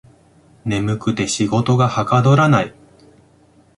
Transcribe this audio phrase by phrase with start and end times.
[0.65, 2.73] 眠くて仕事がはかどらない